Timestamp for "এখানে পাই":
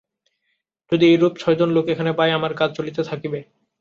1.93-2.29